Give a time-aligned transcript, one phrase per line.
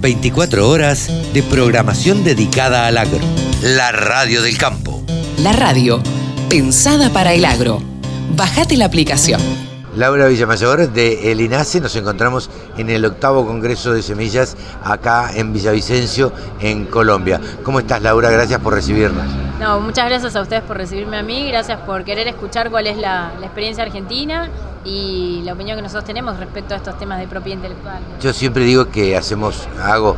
[0.00, 3.20] 24 horas de programación dedicada al agro.
[3.62, 5.02] La radio del campo.
[5.38, 6.02] La radio,
[6.48, 7.82] pensada para el agro.
[8.36, 9.40] Bajate la aplicación.
[9.96, 15.54] Laura Villamayor de El INASE, nos encontramos en el octavo Congreso de Semillas acá en
[15.54, 17.40] Villavicencio, en Colombia.
[17.62, 18.30] ¿Cómo estás Laura?
[18.30, 19.45] Gracias por recibirnos.
[19.60, 22.98] No, muchas gracias a ustedes por recibirme a mí, gracias por querer escuchar cuál es
[22.98, 24.50] la, experiencia argentina
[24.84, 27.98] y la opinión que nosotros tenemos respecto a estos temas de propiedad intelectual.
[28.20, 30.14] Yo siempre digo que hacemos, hago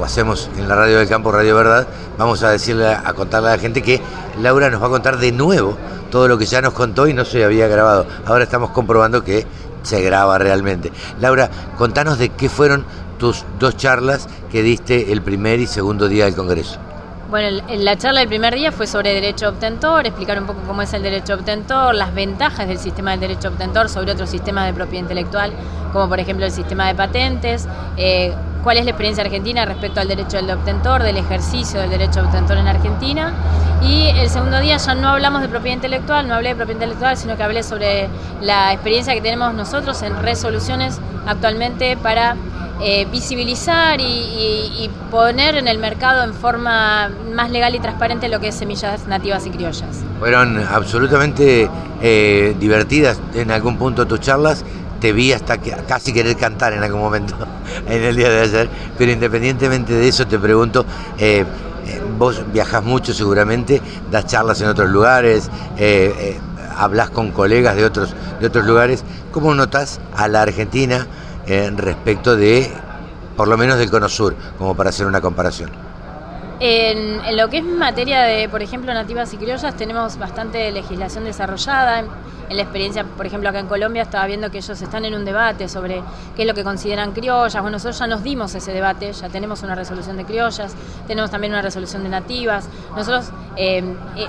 [0.00, 1.86] o hacemos en la radio del campo, Radio Verdad,
[2.18, 4.02] vamos a decirle, a contarle a la gente que
[4.42, 5.76] Laura nos va a contar de nuevo
[6.10, 8.06] todo lo que ya nos contó y no se había grabado.
[8.26, 9.46] Ahora estamos comprobando que
[9.84, 10.90] se graba realmente.
[11.20, 11.48] Laura,
[11.78, 12.84] contanos de qué fueron
[13.18, 16.80] tus dos charlas que diste el primer y segundo día del Congreso.
[17.30, 20.92] Bueno, la charla del primer día fue sobre derecho obtentor, explicar un poco cómo es
[20.92, 25.02] el derecho obtentor, las ventajas del sistema del derecho obtentor sobre otros sistemas de propiedad
[25.02, 25.52] intelectual,
[25.92, 30.08] como por ejemplo el sistema de patentes, eh, cuál es la experiencia argentina respecto al
[30.08, 33.32] derecho del obtentor, del ejercicio del derecho obtentor en Argentina.
[33.82, 37.16] Y el segundo día ya no hablamos de propiedad intelectual, no hablé de propiedad intelectual,
[37.16, 38.08] sino que hablé sobre
[38.42, 42.36] la experiencia que tenemos nosotros en resoluciones actualmente para
[42.80, 48.48] eh, visibilizar y, poner en el mercado en forma más legal y transparente lo que
[48.48, 50.02] es semillas nativas y criollas.
[50.18, 51.70] Fueron absolutamente
[52.02, 54.64] eh, divertidas en algún punto tus charlas.
[55.00, 57.36] Te vi hasta casi querer cantar en algún momento
[57.88, 60.84] en el día de ayer, pero independientemente de eso te pregunto,
[61.18, 61.44] eh,
[62.18, 63.80] vos viajas mucho seguramente,
[64.10, 65.48] das charlas en otros lugares,
[66.76, 69.04] hablas con colegas de otros, de otros lugares.
[69.30, 71.06] ¿Cómo notas a la Argentina?
[71.46, 72.70] Respecto de,
[73.36, 75.70] por lo menos del Cono Sur, como para hacer una comparación.
[76.60, 81.24] En, en, lo que es materia de, por ejemplo, nativas y criollas, tenemos bastante legislación
[81.24, 82.04] desarrollada
[82.48, 85.24] en la experiencia, por ejemplo, acá en Colombia estaba viendo que ellos están en un
[85.24, 86.02] debate sobre
[86.36, 87.54] qué es lo que consideran criollas.
[87.54, 90.74] Bueno, nosotros ya nos dimos ese debate, ya tenemos una resolución de criollas,
[91.06, 92.68] tenemos también una resolución de nativas.
[92.94, 93.84] Nosotros, eh,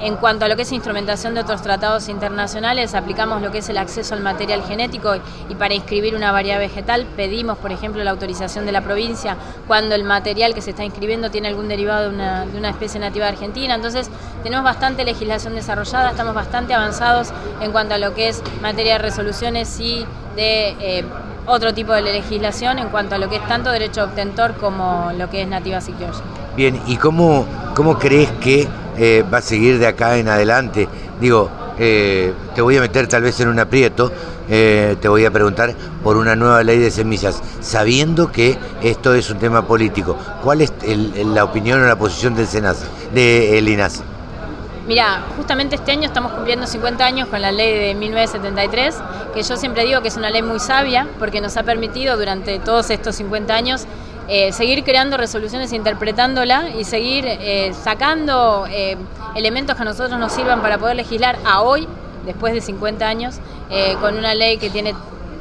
[0.00, 3.68] en cuanto a lo que es instrumentación de otros tratados internacionales, aplicamos lo que es
[3.68, 5.14] el acceso al material genético
[5.48, 9.94] y para inscribir una variedad vegetal pedimos, por ejemplo, la autorización de la provincia cuando
[9.94, 12.16] el material que se está inscribiendo tiene algún derivado de
[12.58, 13.74] una, especie nativa argentina.
[13.74, 14.10] Entonces,
[14.42, 18.98] tenemos bastante legislación desarrollada, estamos bastante avanzados en cuanto a lo que es materia de
[18.98, 21.04] resoluciones y de eh,
[21.46, 25.30] otro tipo de legislación en cuanto a lo que es tanto derecho obtentor como lo
[25.30, 26.18] que es nativa security.
[26.56, 30.88] Bien, ¿y cómo, cómo crees que eh, va a seguir de acá en adelante?
[31.20, 34.12] Digo, eh, te voy a meter tal vez en un aprieto,
[34.48, 35.74] te voy a preguntar
[36.04, 40.16] por una nueva ley de semillas, sabiendo que esto es un tema político.
[40.42, 40.72] ¿Cuál es
[41.24, 44.04] la opinión o la posición del SENASE, de el INASE?
[44.86, 48.94] Mira, justamente este año estamos cumpliendo 50 años con la ley de 1973,
[49.34, 52.60] que yo siempre digo que es una ley muy sabia porque nos ha permitido durante
[52.60, 53.86] todos estos 50 años
[54.28, 58.96] eh, seguir creando resoluciones, interpretándola y seguir eh, sacando eh,
[59.36, 61.86] elementos que a nosotros nos sirvan para poder legislar a hoy,
[62.24, 63.36] después de 50 años,
[64.00, 64.94] con una ley que tiene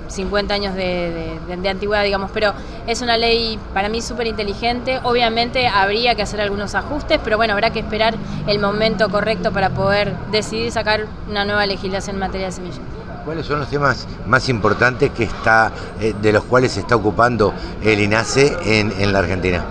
[0.07, 2.53] 50 años de, antigüedad, digamos, pero
[2.87, 4.99] es una ley para mí súper inteligente.
[5.03, 8.15] Obviamente habría que hacer algunos ajustes, pero bueno, habrá que esperar
[8.47, 12.81] el momento correcto para poder decidir sacar una nueva legislación en materia de semillas.
[13.25, 17.55] ¿Cuáles son los temas más importantes que está, eh, de los cuales se está ocupando
[17.83, 19.65] el INASE en, la Argentina?